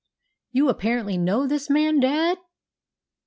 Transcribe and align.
"You 0.51 0.67
apparently 0.69 1.15
know 1.19 1.45
this 1.45 1.69
man, 1.69 1.99
dad?" 1.99 2.39